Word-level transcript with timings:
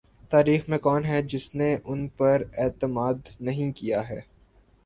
تاریخ 0.29 0.69
میں 0.69 0.77
کون 0.77 1.05
ہے 1.05 1.21
جس 1.21 1.55
نے 1.55 1.77
ان 1.85 2.07
پر 2.07 2.43
اعتماد 2.57 3.29
نہیں 3.39 3.71
کیا 3.71 4.09
ہے۔ 4.09 4.19